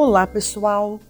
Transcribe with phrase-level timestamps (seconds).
[0.00, 1.00] Olá, pessoal!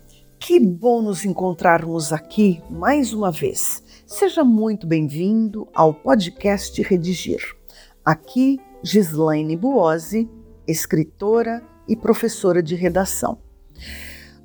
[0.41, 3.83] Que bom nos encontrarmos aqui mais uma vez.
[4.07, 7.55] Seja muito bem-vindo ao podcast Redigir.
[8.03, 10.27] Aqui, Gislaine Buozzi,
[10.67, 13.37] escritora e professora de redação.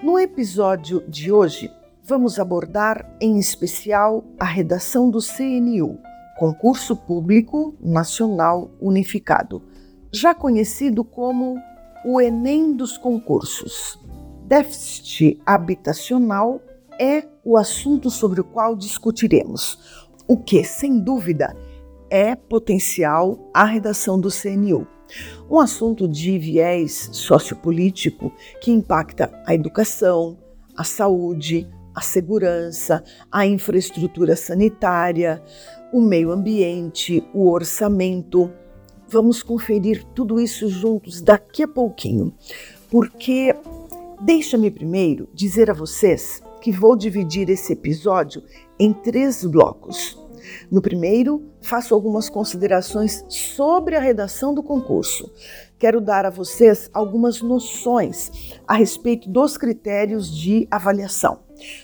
[0.04, 1.71] No episódio de hoje,
[2.04, 5.98] vamos abordar em especial a redação do CNU,
[6.38, 9.64] Concurso Público Nacional Unificado,
[10.11, 11.55] já conhecido como
[12.05, 14.03] o Enem dos concursos.
[14.54, 16.61] Déficit habitacional
[17.02, 19.80] é o assunto sobre o qual discutiremos,
[20.28, 21.57] o que, sem dúvida,
[22.07, 24.88] é potencial à redação do CNU.
[25.50, 30.38] Um assunto de viés sociopolítico que impacta a educação,
[30.78, 35.42] a saúde, a segurança, a infraestrutura sanitária,
[35.92, 38.52] o meio ambiente, o orçamento.
[39.08, 42.31] Vamos conferir tudo isso juntos daqui a pouquinho,
[42.92, 43.55] porque
[44.23, 48.41] deixa-me primeiro dizer a vocês que vou dividir esse episódio
[48.80, 50.17] em três blocos.
[50.71, 55.30] No primeiro, faço algumas considerações sobre a redação do concurso.
[55.77, 58.31] Quero dar a vocês algumas noções
[58.65, 61.39] a respeito dos critérios de avaliação.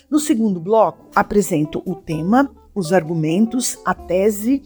[0.09, 4.61] No segundo bloco, apresento o tema, os argumentos, a tese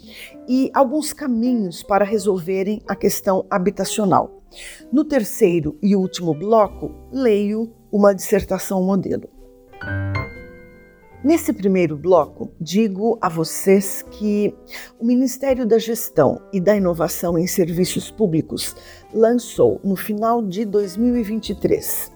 [0.48, 4.43] e alguns caminhos para resolverem a questão habitacional.
[4.92, 9.30] No terceiro e último bloco, leio uma dissertação modelo.
[11.24, 14.54] Nesse primeiro bloco, digo a vocês que
[15.00, 18.76] o Ministério da Gestão e da Inovação em Serviços Públicos
[19.14, 22.12] lançou, no final de 2023,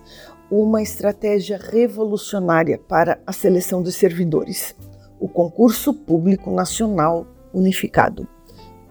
[0.52, 4.75] uma estratégia revolucionária para a seleção de servidores,
[5.19, 8.27] o Concurso Público Nacional Unificado.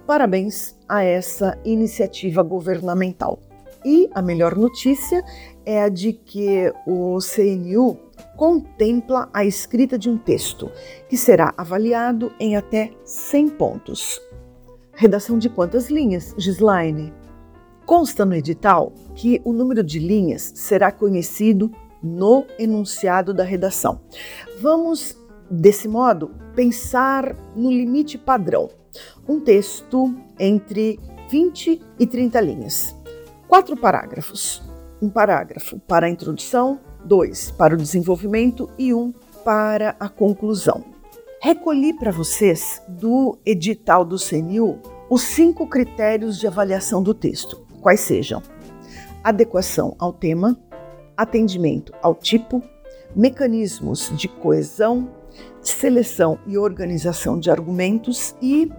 [0.07, 3.39] Parabéns a essa iniciativa governamental.
[3.85, 5.23] E a melhor notícia
[5.65, 7.99] é a de que o CNU
[8.37, 10.71] contempla a escrita de um texto,
[11.09, 14.21] que será avaliado em até 100 pontos.
[14.93, 17.13] Redação de quantas linhas, Gislaine?
[17.85, 21.71] Consta no edital que o número de linhas será conhecido
[22.03, 24.01] no enunciado da redação.
[24.61, 25.17] Vamos,
[25.51, 28.69] desse modo, pensar no limite padrão.
[29.29, 30.99] Um texto entre
[31.31, 32.97] 20 e 30 linhas.
[33.49, 34.63] Quatro parágrafos.
[35.01, 39.13] Um parágrafo para a introdução, dois para o desenvolvimento e um
[39.45, 40.85] para a conclusão.
[41.41, 48.01] Recolhi para vocês do edital do CNU os cinco critérios de avaliação do texto, quais
[48.01, 48.43] sejam
[49.23, 50.57] adequação ao tema,
[51.17, 52.63] atendimento ao tipo,
[53.15, 55.09] mecanismos de coesão,
[55.71, 58.71] seleção e organização de argumentos e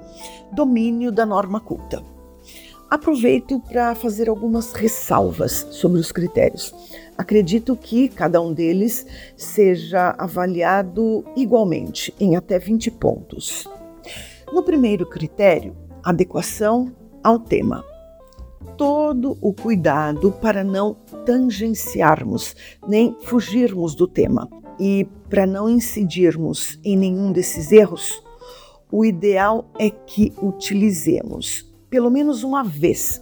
[0.54, 2.04] domínio da norma culta.
[2.90, 6.74] Aproveito para fazer algumas ressalvas sobre os critérios.
[7.18, 9.06] Acredito que cada um deles
[9.36, 13.68] seja avaliado igualmente, em até 20 pontos.
[14.54, 17.84] No primeiro critério, adequação ao tema.
[18.78, 20.94] Todo o cuidado para não
[21.26, 22.56] tangenciarmos
[22.88, 24.48] nem fugirmos do tema
[24.80, 28.24] e para não incidirmos em nenhum desses erros,
[28.92, 33.22] o ideal é que utilizemos pelo menos uma vez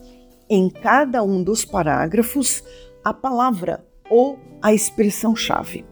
[0.49, 2.63] em cada um dos parágrafos
[3.03, 5.85] a palavra ou a expressão-chave.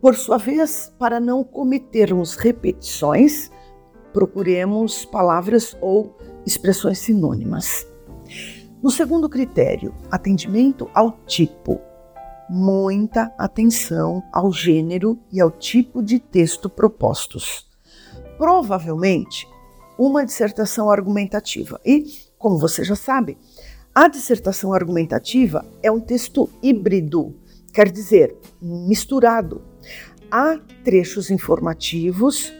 [0.00, 3.50] Por sua vez, para não cometermos repetições,
[4.12, 7.86] procuremos palavras ou expressões sinônimas.
[8.82, 11.80] No segundo critério, atendimento ao tipo.
[12.48, 17.66] Muita atenção ao gênero e ao tipo de texto propostos.
[18.38, 19.48] Provavelmente
[19.98, 21.80] uma dissertação argumentativa.
[21.84, 22.04] E,
[22.38, 23.36] como você já sabe,
[23.94, 27.34] a dissertação argumentativa é um texto híbrido,
[27.72, 29.62] quer dizer, misturado.
[30.30, 32.52] Há trechos informativos,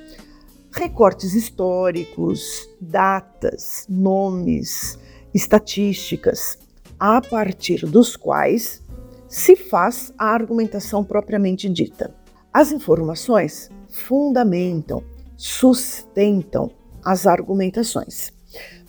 [0.73, 4.99] recortes históricos, datas, nomes,
[5.35, 6.59] estatísticas,
[6.99, 8.83] a partir dos quais
[9.29, 12.15] se faz a argumentação propriamente dita.
[12.53, 15.03] As informações fundamentam,
[15.37, 16.71] sustentam
[17.05, 18.33] as argumentações.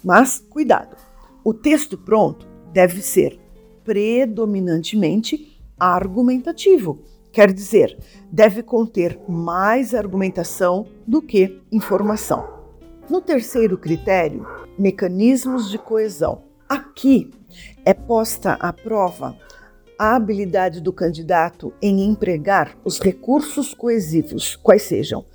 [0.04, 0.96] Mas cuidado,
[1.44, 3.40] o texto pronto deve ser
[3.84, 7.00] predominantemente argumentativo,
[7.32, 7.98] quer dizer,
[8.32, 12.58] deve conter mais argumentação do que informação.
[13.10, 14.46] No terceiro critério,
[14.78, 16.44] mecanismos de coesão.
[16.68, 17.32] Aqui
[17.86, 19.38] é posta à prova
[19.98, 25.26] a habilidade do candidato em empregar os recursos coesivos, quais sejam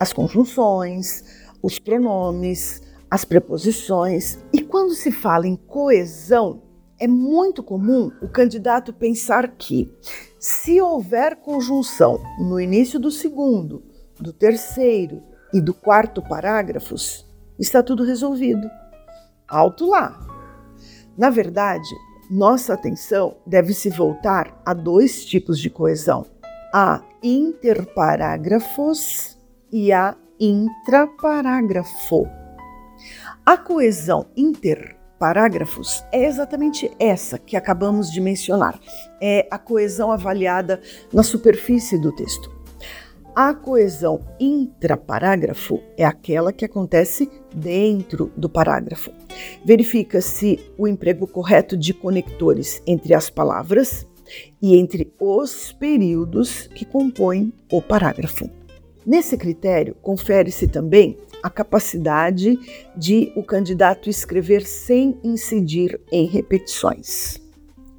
[0.00, 1.24] as conjunções,
[1.62, 4.38] os pronomes, as preposições.
[4.52, 6.62] E quando se fala em coesão,
[7.00, 9.92] é muito comum o candidato pensar que
[10.40, 13.82] Se houver conjunção no início do segundo,
[14.20, 15.20] do terceiro
[15.52, 17.26] e do quarto parágrafos,
[17.58, 18.70] está tudo resolvido.
[19.48, 20.16] Alto lá!
[21.16, 21.88] Na verdade,
[22.30, 26.26] nossa atenção deve se voltar a dois tipos de coesão:
[26.72, 29.38] a interparágrafos
[29.72, 32.28] e a intraparágrafo.
[33.44, 38.78] A coesão interparágrafos é exatamente essa que acabamos de mencionar.
[39.20, 40.80] É a coesão avaliada
[41.12, 42.56] na superfície do texto.
[43.34, 49.12] A coesão intraparágrafo é aquela que acontece dentro do parágrafo.
[49.64, 54.06] Verifica-se o emprego correto de conectores entre as palavras
[54.60, 58.48] e entre os períodos que compõem o parágrafo.
[59.06, 62.58] Nesse critério, confere-se também a capacidade
[62.96, 67.40] de o candidato escrever sem incidir em repetições.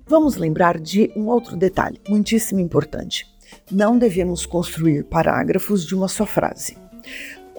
[0.06, 3.26] Vamos lembrar de um outro detalhe muitíssimo importante
[3.72, 6.78] não devemos construir parágrafos de uma só frase.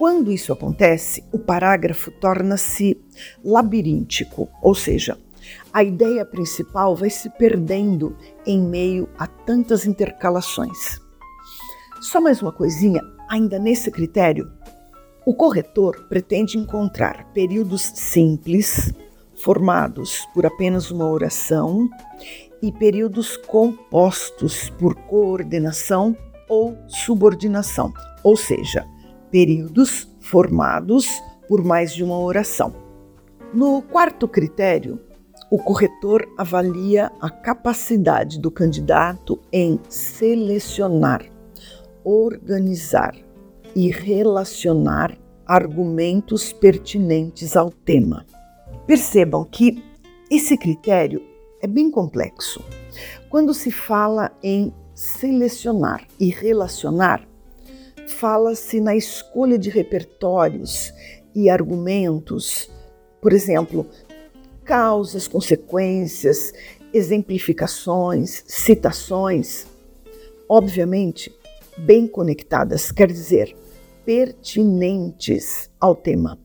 [0.01, 2.99] Quando isso acontece, o parágrafo torna-se
[3.45, 5.15] labiríntico, ou seja,
[5.71, 10.99] a ideia principal vai se perdendo em meio a tantas intercalações.
[12.01, 12.99] Só mais uma coisinha,
[13.29, 14.51] ainda nesse critério,
[15.23, 18.91] o corretor pretende encontrar períodos simples,
[19.35, 21.87] formados por apenas uma oração,
[22.59, 26.17] e períodos compostos por coordenação
[26.49, 27.93] ou subordinação,
[28.23, 28.83] ou seja,
[29.31, 31.07] períodos formados
[31.47, 32.73] por mais de uma oração.
[33.53, 34.99] No quarto critério,
[35.49, 41.25] o corretor avalia a capacidade do candidato em selecionar,
[42.03, 43.15] organizar
[43.75, 48.25] e relacionar argumentos pertinentes ao tema.
[48.87, 49.83] Percebam que
[50.29, 51.21] esse critério
[51.61, 52.63] é bem complexo.
[53.29, 57.27] Quando se fala em selecionar e relacionar,
[58.11, 60.93] fala-se na escolha de repertórios
[61.33, 62.69] e argumentos,
[63.21, 63.87] por exemplo,
[64.63, 66.53] causas, consequências,
[66.93, 69.65] exemplificações, citações,
[70.47, 71.33] obviamente
[71.77, 73.55] bem conectadas, quer dizer,
[74.05, 76.37] pertinentes ao tema.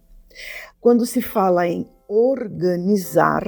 [0.81, 3.45] Quando se fala em organizar,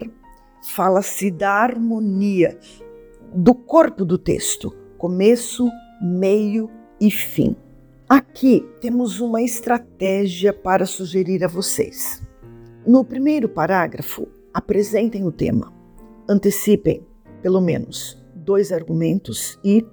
[0.74, 2.58] fala-se da harmonia
[3.32, 5.70] do corpo do texto, começo,
[6.02, 6.68] meio
[7.00, 7.56] e fim.
[8.08, 12.26] Aqui temos uma estratégia para sugerir a vocês.
[12.86, 15.70] No primeiro parágrafo, apresentem o tema,
[16.26, 17.06] antecipem
[17.42, 19.86] pelo menos dois argumentos e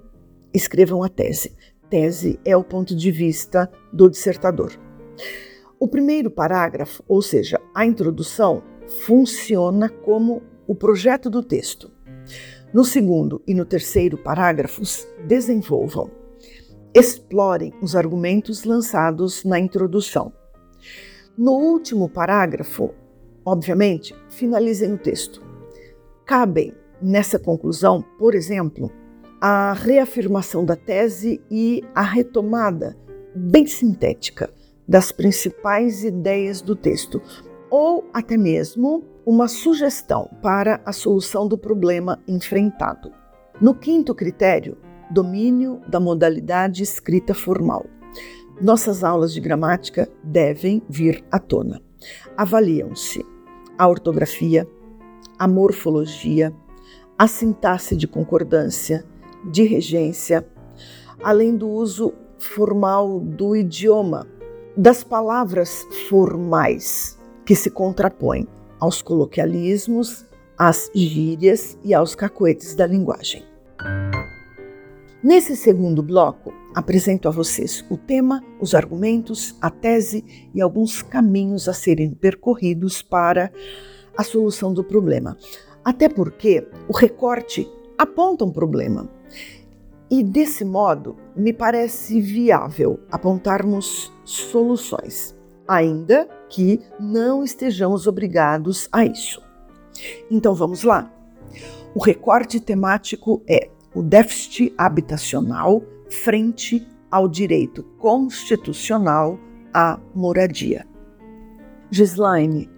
[0.54, 1.54] escrevam a tese.
[1.90, 4.72] Tese é o ponto de vista do dissertador.
[5.78, 8.62] O primeiro parágrafo, ou seja, a introdução,
[9.04, 11.92] funciona como o projeto do texto.
[12.72, 16.10] No segundo e no terceiro parágrafos, desenvolvam,
[16.96, 20.32] explorem os argumentos lançados na introdução.
[21.36, 22.94] No último parágrafo,
[23.44, 25.42] obviamente, finalizem o texto.
[26.24, 28.90] Cabem nessa conclusão, por exemplo,
[29.38, 32.96] a reafirmação da tese e a retomada,
[33.34, 34.48] bem sintética,
[34.88, 37.20] das principais ideias do texto,
[37.68, 43.12] ou até mesmo uma sugestão para a solução do problema enfrentado.
[43.60, 44.78] No quinto critério,
[45.10, 47.86] domínio da modalidade escrita formal.
[48.60, 51.80] Nossas aulas de gramática devem vir à tona.
[52.36, 53.24] Avaliam-se
[53.78, 54.66] a ortografia,
[55.38, 56.52] a morfologia,
[57.18, 59.04] a sintaxe de concordância,
[59.44, 60.46] de regência,
[61.22, 64.26] além do uso formal do idioma,
[64.76, 68.46] das palavras formais que se contrapõem
[68.78, 70.26] aos coloquialismos,
[70.58, 73.44] às gírias e aos cacoetes da linguagem.
[75.26, 81.68] Nesse segundo bloco, apresento a vocês o tema, os argumentos, a tese e alguns caminhos
[81.68, 83.50] a serem percorridos para
[84.16, 85.36] a solução do problema.
[85.84, 87.68] Até porque o recorte
[87.98, 89.10] aponta um problema.
[90.08, 99.42] E desse modo, me parece viável apontarmos soluções ainda que não estejamos obrigados a isso.
[100.30, 101.12] Então vamos lá.
[101.96, 109.38] O recorte temático é o déficit habitacional frente ao direito constitucional
[109.72, 110.86] à moradia.
[111.90, 112.68] Gislaine,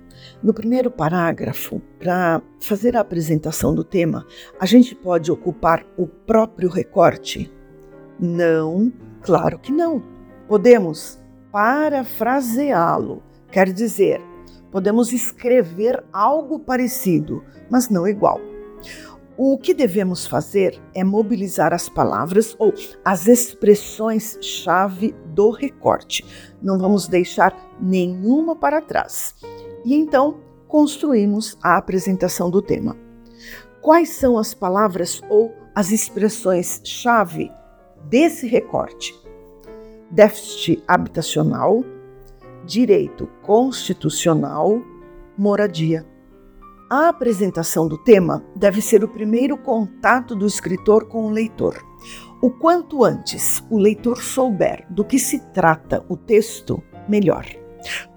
[0.40, 4.25] no primeiro parágrafo, para fazer a apresentação do tema,
[4.60, 7.52] a gente pode ocupar o próprio recorte?
[8.20, 10.00] Não, claro que não.
[10.46, 11.20] Podemos
[11.50, 14.20] parafraseá-lo, quer dizer,
[14.70, 18.40] podemos escrever algo parecido, mas não igual.
[19.40, 26.26] O que devemos fazer é mobilizar as palavras ou as expressões-chave do recorte.
[26.61, 29.37] Não vamos deixar nenhuma para trás.
[29.85, 32.97] E então construímos a apresentação do tema.
[33.80, 37.49] Quais são as palavras ou as expressões-chave
[38.07, 39.14] desse recorte?
[40.11, 41.85] Déficit habitacional,
[42.66, 44.83] direito constitucional,
[45.37, 46.04] moradia.
[46.90, 51.85] A apresentação do tema deve ser o primeiro contato do escritor com o leitor.
[52.40, 57.45] O quanto antes o leitor souber do que se trata o texto, melhor.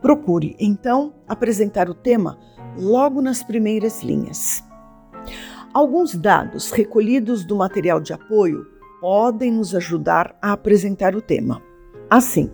[0.01, 2.39] Procure, então, apresentar o tema
[2.77, 4.63] logo nas primeiras linhas.
[5.73, 8.65] Alguns dados recolhidos do material de apoio
[9.01, 11.61] podem nos ajudar a apresentar o tema.
[12.09, 12.49] Assim,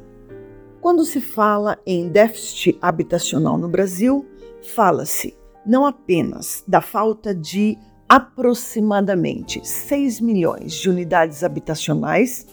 [0.82, 4.26] quando se fala em déficit habitacional no Brasil,
[4.64, 12.48] fala-se não apenas da falta de aproximadamente 6 milhões de unidades habitacionais,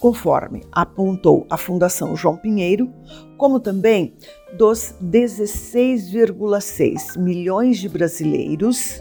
[0.00, 2.92] conforme apontou a Fundação João Pinheiro,
[3.36, 4.16] como também
[4.58, 9.00] dos 16,6 milhões de brasileiros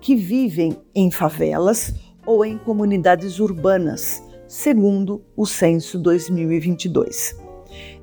[0.00, 1.94] que vivem em favelas
[2.26, 7.34] ou em comunidades urbanas, segundo o censo 2022.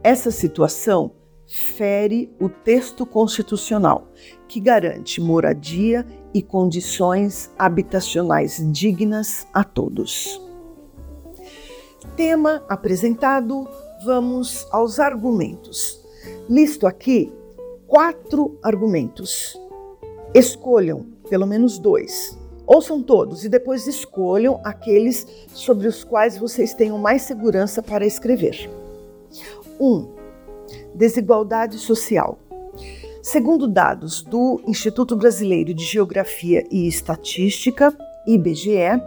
[0.02, 1.12] Essa situação
[1.48, 4.08] fere o texto constitucional,
[4.48, 10.42] que garante moradia e condições habitacionais dignas a todos.
[12.16, 13.68] Tema apresentado,
[14.06, 16.02] vamos aos argumentos.
[16.50, 17.32] Listo aqui
[17.88, 19.60] quatro argumentos.
[20.34, 22.38] Escolham pelo menos dois.
[22.66, 28.70] Ouçam todos e depois escolham aqueles sobre os quais vocês tenham mais segurança para escrever.
[29.80, 29.86] 1.
[29.86, 30.13] Um,
[30.96, 32.40] desigualdade social.
[33.22, 37.96] Segundo dados do Instituto Brasileiro de Geografia e Estatística,
[38.28, 39.02] IBGE,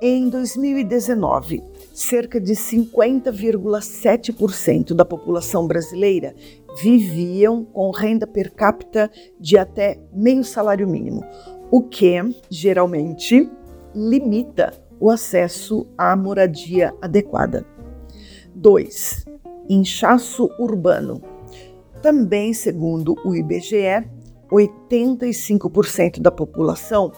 [0.00, 1.60] em 2019,
[1.92, 6.32] cerca de 50,7% da população brasileira
[6.80, 11.22] viviam com renda per capita de até meio salário mínimo,
[11.70, 12.14] o que
[12.48, 13.46] geralmente
[13.94, 17.66] limita o acesso à moradia adequada.
[18.54, 19.29] 2
[19.70, 21.22] inchaço urbano.
[22.02, 24.04] Também, segundo o IBGE,
[24.50, 27.12] 85% da população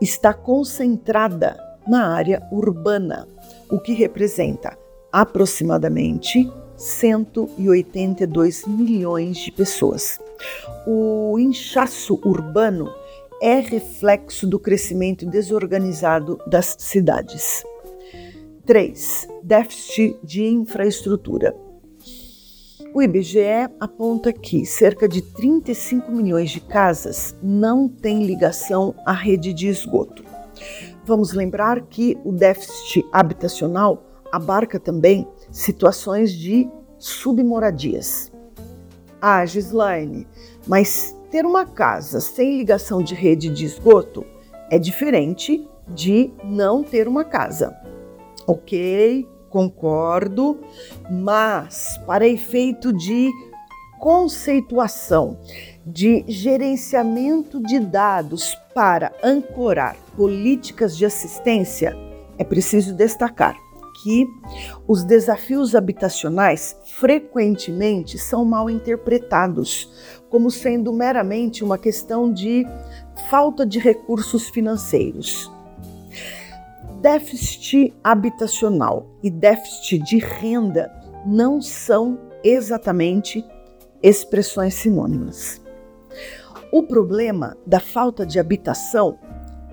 [0.00, 3.26] está concentrada na área urbana,
[3.68, 4.78] o que representa
[5.10, 10.20] aproximadamente 182 milhões de pessoas.
[10.86, 12.88] O inchaço urbano
[13.40, 17.64] é reflexo do crescimento desorganizado das cidades.
[18.64, 19.28] 3.
[19.42, 21.54] Déficit de infraestrutura.
[22.94, 29.54] O IBGE aponta que cerca de 35 milhões de casas não têm ligação à rede
[29.54, 30.22] de esgoto.
[31.02, 36.68] Vamos lembrar que o déficit habitacional abarca também situações de
[36.98, 38.30] submoradias.
[39.22, 40.26] Ah, Gislaine,
[40.66, 44.22] mas ter uma casa sem ligação de rede de esgoto
[44.70, 47.74] é diferente de não ter uma casa.
[48.46, 50.58] Ok, concordo,
[51.10, 53.30] mas para efeito de
[54.00, 55.38] conceituação,
[55.86, 61.94] de gerenciamento de dados para ancorar políticas de assistência,
[62.38, 63.54] é preciso destacar
[64.02, 64.26] que
[64.88, 69.92] os desafios habitacionais frequentemente são mal interpretados
[70.30, 72.66] como sendo meramente uma questão de
[73.28, 75.51] falta de recursos financeiros
[77.02, 80.90] déficit habitacional e déficit de renda
[81.26, 83.44] não são exatamente
[84.00, 85.60] expressões sinônimas.
[86.72, 89.18] O problema da falta de habitação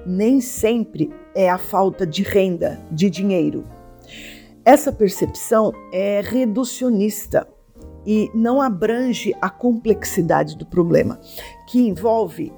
[0.06, 3.64] nem sempre é a falta de renda, de dinheiro.
[4.66, 7.48] Essa percepção é reducionista
[8.08, 11.20] e não abrange a complexidade do problema,
[11.68, 12.52] que envolve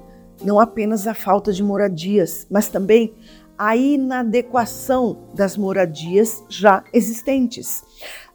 [0.44, 3.14] não apenas a falta de moradias, mas também
[3.58, 7.82] a inadequação das moradias já existentes,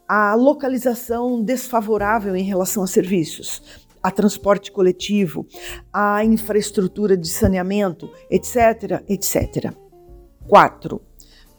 [0.07, 3.62] a localização desfavorável em relação a serviços,
[4.01, 5.45] a transporte coletivo,
[5.91, 9.74] a infraestrutura de saneamento, etc, etc.
[10.47, 11.01] 4.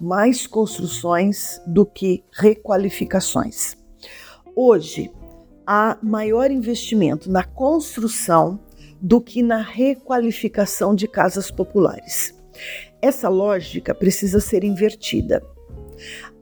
[0.00, 3.76] Mais construções do que requalificações.
[4.56, 5.12] Hoje,
[5.66, 8.58] há maior investimento na construção
[9.00, 12.34] do que na requalificação de casas populares.
[13.00, 15.42] Essa lógica precisa ser invertida.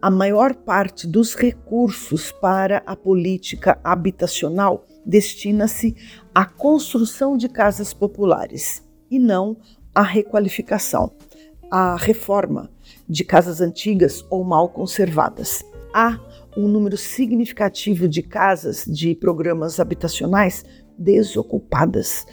[0.00, 5.96] A maior parte dos recursos para a política habitacional destina-se
[6.34, 9.56] à construção de casas populares e não
[9.94, 11.12] à requalificação.
[11.68, 12.70] a reforma
[13.08, 15.64] de casas antigas ou mal conservadas.
[15.92, 16.18] Há
[16.56, 20.64] um número significativo de casas de programas habitacionais
[20.96, 22.24] desocupadas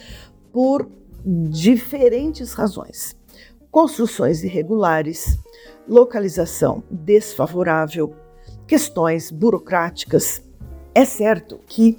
[0.51, 0.87] por
[1.25, 3.15] diferentes razões.
[3.73, 5.39] Construções irregulares,
[5.87, 8.13] localização desfavorável,
[8.67, 10.43] questões burocráticas.
[10.93, 11.97] É certo que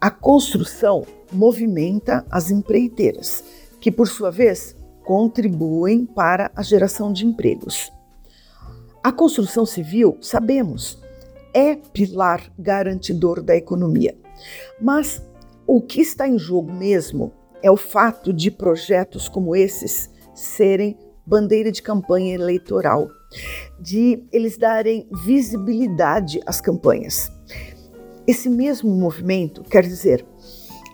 [0.00, 3.44] a construção movimenta as empreiteiras,
[3.78, 4.74] que por sua vez
[5.04, 7.92] contribuem para a geração de empregos.
[9.00, 11.00] A construção civil, sabemos,
[11.54, 14.18] é pilar garantidor da economia.
[14.80, 15.22] Mas
[15.68, 21.70] o que está em jogo mesmo é o fato de projetos como esses serem bandeira
[21.70, 23.08] de campanha eleitoral,
[23.80, 27.30] de eles darem visibilidade às campanhas.
[28.26, 30.24] Esse mesmo movimento, quer dizer,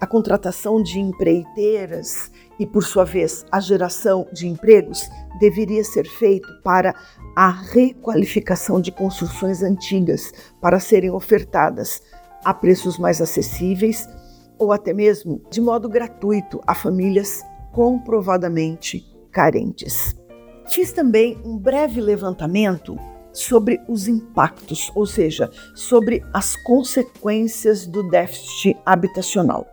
[0.00, 5.08] a contratação de empreiteiras e, por sua vez, a geração de empregos,
[5.40, 6.94] deveria ser feito para
[7.36, 12.02] a requalificação de construções antigas para serem ofertadas
[12.44, 14.08] a preços mais acessíveis
[14.58, 19.07] ou até mesmo de modo gratuito a famílias comprovadamente
[19.38, 20.16] carentes.
[20.66, 22.98] Fiz também um breve levantamento
[23.32, 29.64] sobre os impactos, ou seja, sobre as consequências do déficit habitacional.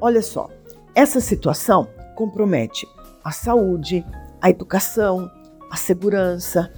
[0.00, 0.48] Olha só,
[0.94, 2.86] essa situação compromete
[3.24, 4.06] a saúde,
[4.40, 5.28] a educação,
[5.72, 6.72] a segurança,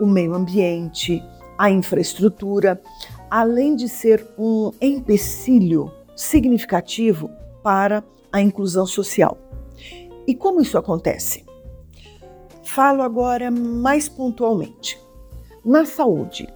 [0.00, 1.22] o meio ambiente,
[1.56, 2.82] a infraestrutura,
[3.30, 7.30] além de ser um empecilho significativo
[7.62, 9.38] para a inclusão social.
[10.26, 11.48] E como isso acontece?
[12.74, 14.96] Falo agora mais pontualmente.
[15.64, 16.46] Na saúde,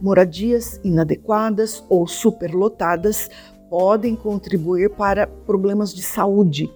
[0.00, 3.30] moradias inadequadas ou superlotadas
[3.68, 6.68] podem contribuir para problemas de saúde,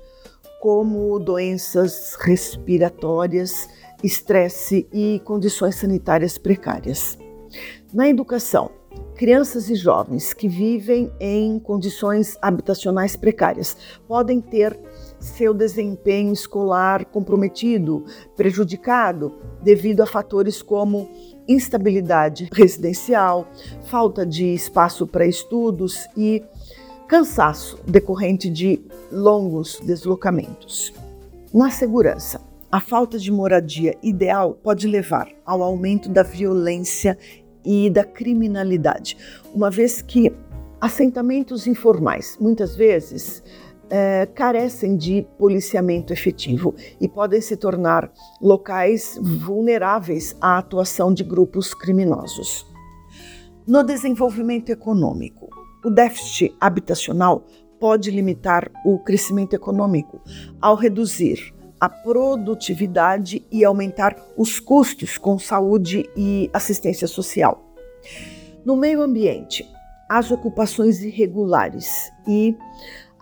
[0.60, 3.68] como doenças respiratórias,
[4.00, 7.18] estresse e condições sanitárias precárias.
[7.92, 8.70] Na educação,
[9.16, 14.78] crianças e jovens que vivem em condições habitacionais precárias podem ter
[15.24, 18.04] seu desempenho escolar comprometido,
[18.36, 19.32] prejudicado,
[19.62, 21.08] devido a fatores como
[21.48, 23.48] instabilidade residencial,
[23.84, 26.42] falta de espaço para estudos e
[27.08, 30.92] cansaço decorrente de longos deslocamentos.
[31.52, 37.16] Na segurança, a falta de moradia ideal pode levar ao aumento da violência
[37.64, 39.16] e da criminalidade,
[39.54, 40.32] uma vez que
[40.80, 43.42] assentamentos informais muitas vezes
[43.90, 51.74] é, carecem de policiamento efetivo e podem se tornar locais vulneráveis à atuação de grupos
[51.74, 52.66] criminosos.
[53.66, 55.48] No desenvolvimento econômico,
[55.84, 57.44] o déficit habitacional
[57.80, 60.20] pode limitar o crescimento econômico
[60.60, 67.74] ao reduzir a produtividade e aumentar os custos com saúde e assistência social.
[68.64, 69.68] No meio ambiente,
[70.08, 72.56] as ocupações irregulares e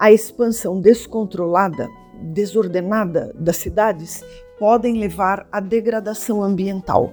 [0.02, 1.88] a expansão descontrolada,
[2.20, 4.20] desordenada das cidades
[4.58, 7.12] podem levar à degradação ambiental,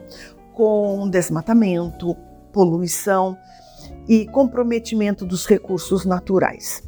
[0.56, 2.16] com desmatamento,
[2.52, 3.38] poluição
[4.08, 6.82] e comprometimento dos recursos naturais.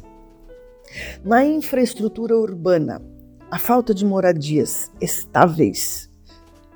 [1.24, 3.00] Na infraestrutura urbana,
[3.48, 6.10] a falta de moradias estáveis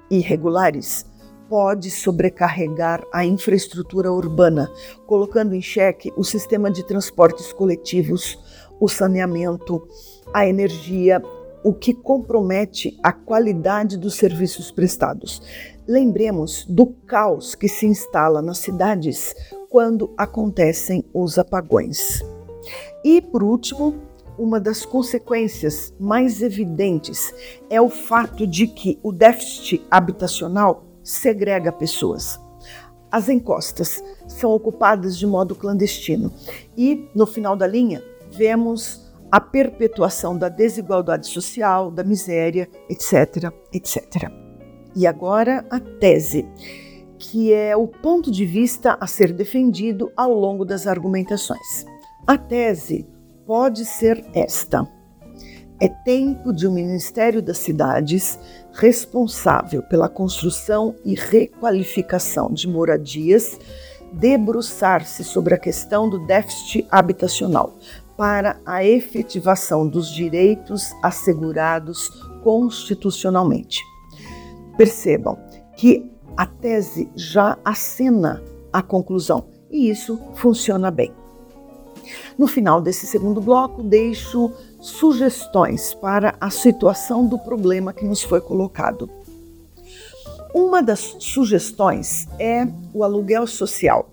[0.09, 1.05] e regulares
[1.49, 4.71] pode sobrecarregar a infraestrutura urbana,
[5.05, 8.39] colocando em xeque o sistema de transportes coletivos,
[8.81, 9.87] o saneamento,
[10.33, 11.23] a energia,
[11.62, 15.43] o que compromete a qualidade dos serviços prestados.
[15.87, 19.35] Lembremos do caos que se instala nas cidades
[19.69, 22.23] quando acontecem os apagões.
[23.05, 23.95] E, por último,
[24.39, 27.33] uma das consequências mais evidentes
[27.71, 32.39] é o fato de que o déficit habitacional segrega pessoas.
[33.11, 36.33] As encostas são ocupadas de modo clandestino
[36.77, 38.03] e, no final da linha,
[38.37, 44.31] vemos a perpetuação da desigualdade social, da miséria, etc, etc.
[44.94, 46.46] E agora a tese
[47.18, 51.85] que é o ponto de vista a ser defendido ao longo das argumentações.
[52.27, 53.07] A tese
[53.46, 54.87] pode ser esta:
[55.81, 58.38] é tempo de um Ministério das Cidades
[58.72, 63.59] responsável pela construção e requalificação de moradias
[64.12, 67.75] debruçar-se sobre a questão do déficit habitacional
[68.16, 72.09] para a efetivação dos direitos assegurados
[72.42, 73.83] constitucionalmente.
[74.76, 75.38] Percebam
[75.76, 81.12] que a tese já acena a conclusão e isso funciona bem.
[82.38, 88.40] No final desse segundo bloco, deixo sugestões para a situação do problema que nos foi
[88.40, 89.11] colocado.
[90.55, 94.09] Uma das sugestões é o aluguel social,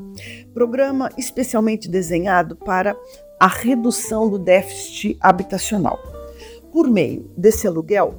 [0.53, 2.95] programa especialmente desenhado para
[3.43, 5.99] a redução do déficit habitacional.
[6.71, 8.15] Por meio desse aluguel,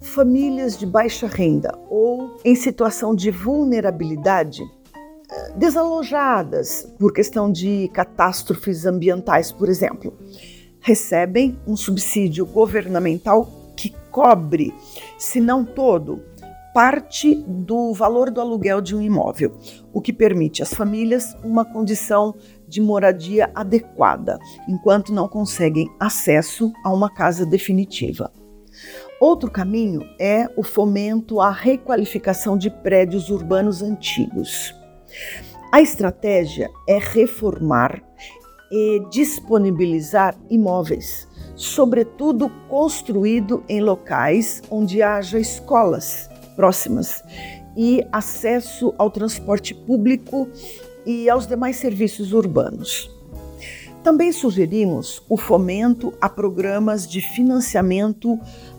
[0.00, 8.86] famílias de baixa renda ou em situação de vulnerabilidade, eh, desalojadas por questão de catástrofes
[8.86, 10.16] ambientais, por exemplo,
[10.78, 14.72] recebem um subsídio governamental que cobre,
[15.18, 16.22] se não todo,
[16.72, 19.52] parte do valor do aluguel de um imóvel,
[19.92, 22.36] o que permite às famílias uma condição
[22.70, 28.32] de moradia adequada, enquanto não conseguem acesso a uma casa definitiva.
[29.20, 34.74] Outro caminho é o fomento à requalificação de prédios urbanos antigos.
[35.72, 38.02] A estratégia é reformar
[38.72, 47.22] e disponibilizar imóveis, sobretudo construído em locais onde haja escolas próximas
[47.76, 50.48] e acesso ao transporte público
[51.04, 53.10] e aos demais serviços urbanos.
[54.02, 58.38] Também sugerimos o fomento a programas de financiamento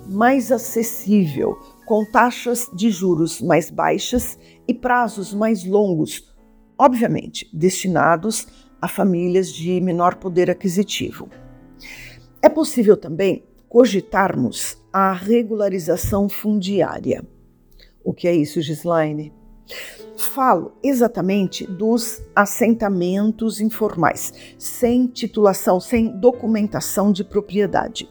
[0.10, 1.56] mais acessível,
[1.86, 6.34] com taxas de juros mais baixas e prazos mais longos,
[6.78, 8.48] obviamente destinados
[8.82, 11.30] a famílias de menor poder aquisitivo.
[12.42, 17.24] É possível também cogitarmos a regularização fundiária.
[18.04, 19.32] O que é isso, Gislaine?
[20.22, 28.08] Falo exatamente dos assentamentos informais, sem titulação, sem documentação de propriedade.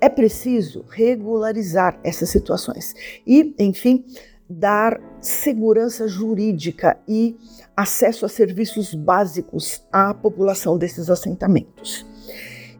[0.00, 2.94] É preciso regularizar essas situações
[3.26, 4.04] e, enfim,
[4.48, 7.36] dar segurança jurídica e
[7.76, 12.06] acesso a serviços básicos à população desses assentamentos.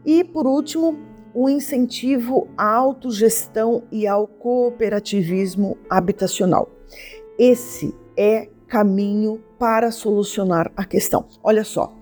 [0.07, 0.97] E, por último,
[1.35, 6.71] o incentivo à autogestão e ao cooperativismo habitacional.
[7.37, 11.27] Esse é caminho para solucionar a questão.
[11.43, 11.95] Olha só,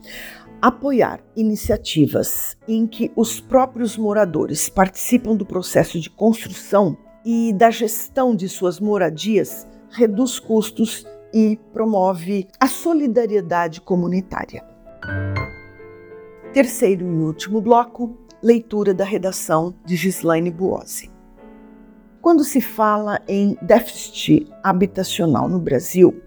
[0.60, 8.34] apoiar iniciativas em que os próprios moradores participam do processo de construção e da gestão
[8.34, 14.64] de suas moradias reduz custos e promove a solidariedade comunitária.
[16.52, 21.11] Terceiro e último bloco, leitura da redação de Gislaine Buozzi.
[22.22, 26.22] Quando se fala em déficit habitacional no Brasil,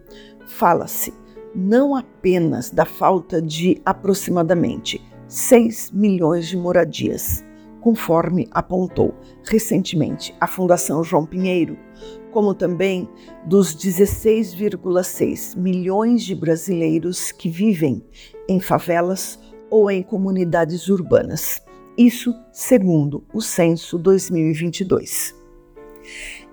[0.46, 1.14] fala-se
[1.56, 7.46] não apenas da falta de aproximadamente 6 milhões de moradias,
[7.80, 11.78] conforme apontou recentemente a Fundação João Pinheiro,
[12.30, 13.10] como também
[13.46, 18.04] dos 16,6 milhões de brasileiros que vivem
[18.50, 21.62] em favelas ou em comunidades urbanas.
[21.98, 25.45] Isso segundo o censo 2022.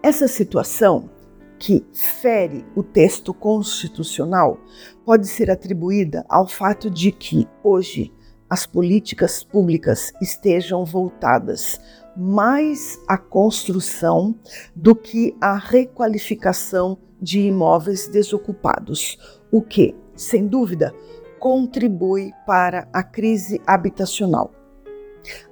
[0.02, 1.10] Essa situação
[1.58, 4.58] que fere o texto constitucional
[5.04, 8.12] pode ser atribuída ao fato de que hoje
[8.50, 11.80] as políticas públicas estejam voltadas
[12.16, 14.34] mais à construção
[14.74, 19.16] do que à requalificação de imóveis desocupados,
[19.50, 20.92] o que, sem dúvida,
[21.38, 24.52] contribui para a crise habitacional.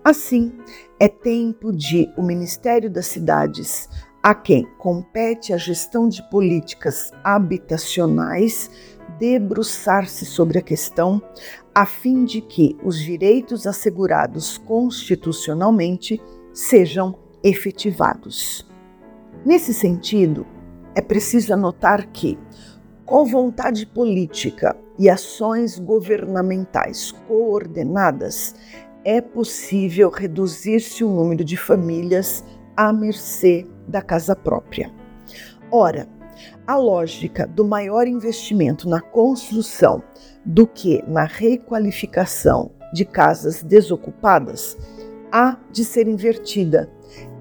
[0.05, 0.53] Assim,
[1.01, 3.89] é tempo de o Ministério das Cidades,
[4.23, 8.71] a quem compete a gestão de políticas habitacionais,
[9.19, 11.23] debruçar-se sobre a questão,
[11.75, 16.21] a fim de que os direitos assegurados constitucionalmente
[16.53, 18.71] sejam efetivados.
[19.43, 20.47] Nesse sentido,
[20.95, 22.39] é preciso anotar que,
[23.07, 28.55] com vontade política e ações governamentais coordenadas,
[29.05, 32.45] é possível reduzir-se o número de famílias
[32.77, 34.93] à mercê da casa própria.
[35.71, 36.09] Ora,
[36.67, 40.03] a lógica do maior investimento na construção
[40.45, 44.77] do que na requalificação de casas desocupadas
[45.33, 46.91] há de ser invertida,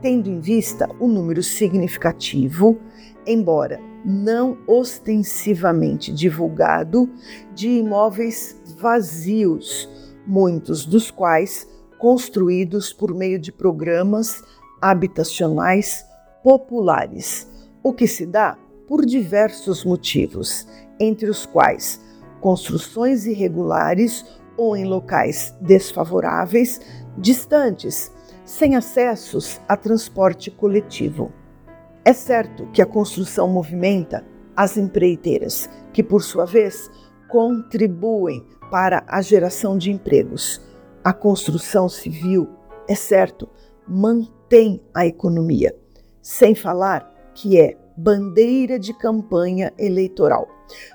[0.02, 2.80] tendo em vista o número significativo,
[3.26, 7.10] embora não ostensivamente divulgado,
[7.54, 9.90] de imóveis vazios,
[10.30, 14.44] muitos dos quais construídos por meio de programas
[14.80, 16.06] habitacionais
[16.44, 17.50] populares,
[17.82, 18.56] o que se dá
[18.88, 20.68] por diversos motivos,
[21.00, 22.00] entre os quais
[22.40, 24.24] construções irregulares
[24.56, 26.80] ou em locais desfavoráveis,
[27.18, 28.12] distantes,
[28.46, 31.34] sem acessos a transporte coletivo.
[32.06, 34.24] É certo que a construção movimenta
[34.56, 36.90] as empreiteiras, que por sua vez
[37.28, 40.62] contribuem para a geração de empregos.
[41.04, 42.48] A construção civil,
[42.88, 43.50] é certo,
[43.88, 45.76] mantém a economia,
[46.22, 50.48] sem falar que é bandeira de campanha eleitoral.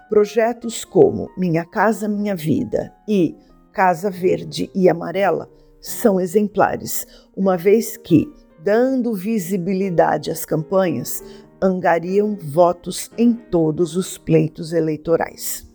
[0.08, 3.36] Projetos como Minha Casa Minha Vida e
[3.72, 7.06] Casa Verde e Amarela são exemplares,
[7.36, 8.32] uma vez que,
[8.62, 11.22] dando visibilidade às campanhas,
[11.60, 15.66] angariam votos em todos os pleitos eleitorais.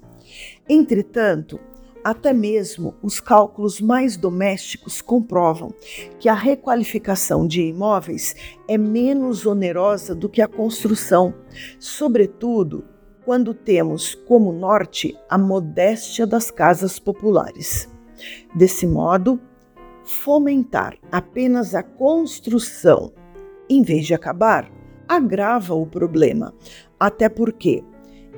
[0.68, 1.60] Entretanto,
[2.04, 5.74] até mesmo os cálculos mais domésticos comprovam
[6.20, 8.36] que a requalificação de imóveis
[8.68, 11.34] é menos onerosa do que a construção,
[11.80, 12.86] sobretudo
[13.26, 17.90] quando temos como norte a modéstia das casas populares.
[18.56, 19.40] Desse modo,
[20.04, 23.14] fomentar apenas a construção
[23.70, 24.72] em vez de acabar
[25.08, 26.54] agrava o problema,
[27.00, 27.84] até porque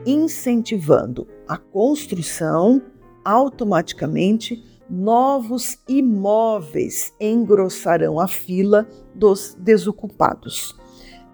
[0.06, 2.82] incentivando a construção
[3.24, 10.76] automaticamente novos imóveis engrossarão a fila dos desocupados.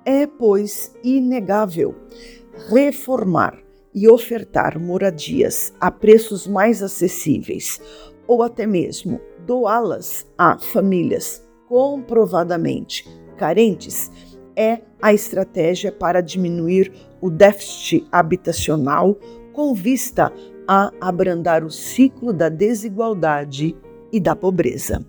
[0.06, 1.95] É, pois, inegável
[2.69, 3.58] reformar
[3.93, 7.82] e ofertar moradias a preços mais acessíveis,
[8.28, 14.12] ou até mesmo doá-las a famílias comprovadamente carentes,
[14.56, 19.17] é a estratégia para diminuir o déficit habitacional
[19.54, 20.32] com vista
[20.67, 23.75] a abrandar o ciclo da desigualdade
[24.12, 25.06] e da pobreza.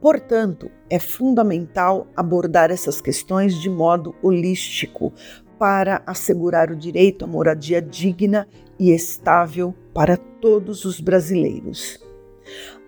[0.00, 5.12] Portanto, é fundamental abordar essas questões de modo holístico
[5.58, 8.46] para assegurar o direito à moradia digna
[8.78, 11.98] e estável para todos os brasileiros.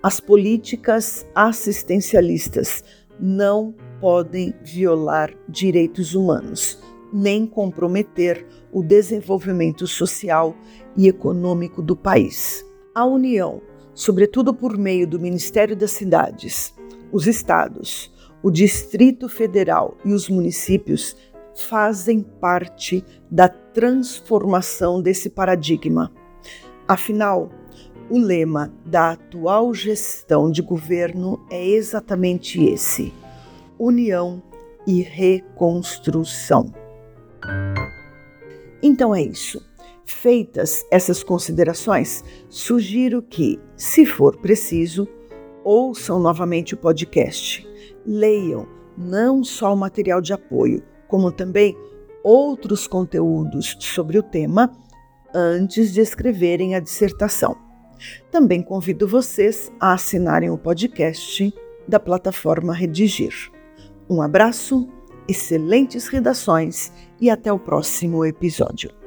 [0.03, 2.85] As políticas assistencialistas
[3.19, 6.79] não podem violar direitos humanos,
[7.13, 10.55] nem comprometer o desenvolvimento social
[10.97, 12.65] e econômico do país.
[12.95, 13.61] A União,
[13.95, 16.75] sobretudo por meio do Ministério das Cidades,
[17.13, 21.17] os estados, o Distrito Federal e os municípios
[21.55, 26.13] fazem parte da transformação desse paradigma.
[26.87, 27.51] Afinal,
[28.09, 33.13] o lema da atual gestão de governo é exatamente esse:
[33.79, 34.43] união
[34.87, 36.73] e reconstrução.
[38.83, 39.61] Então é isso.
[40.07, 45.09] Feitas essas considerações, sugiro que, se for preciso,
[45.65, 47.67] ouçam novamente o podcast.
[48.07, 51.77] Leiam não só o material de apoio, como também
[52.23, 54.71] outros conteúdos sobre o tema
[55.35, 57.57] antes de escreverem a dissertação.
[58.31, 61.53] Também convido vocês a assinarem o podcast
[61.87, 63.51] da plataforma Redigir.
[64.09, 64.89] Um abraço,
[65.29, 69.06] excelentes redações e até o próximo episódio.